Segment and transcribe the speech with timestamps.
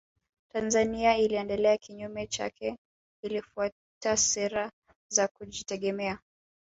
[0.53, 2.77] Tanzania ilienda kinyume chake
[3.23, 4.71] ilifuata sera
[5.09, 6.19] za kujitegemea